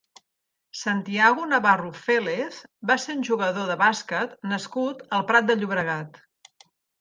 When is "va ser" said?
2.91-3.17